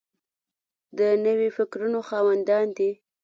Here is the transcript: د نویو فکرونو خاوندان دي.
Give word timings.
د 0.97 0.99
نویو 1.25 1.55
فکرونو 1.57 1.99
خاوندان 2.09 2.65
دي. 2.77 2.91